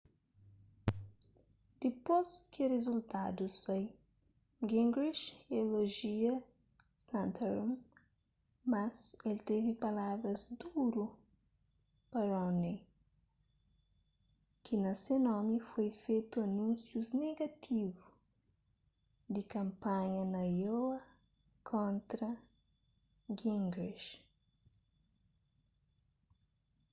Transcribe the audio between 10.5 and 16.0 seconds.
duru pa romney ki na se nomi foi